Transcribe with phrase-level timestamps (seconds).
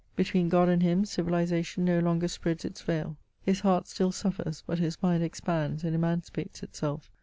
[0.15, 3.17] Between God and him civilization no longer spreads its veil.
[3.43, 7.11] His heart still suffers, but his mind expands and emancipates itself.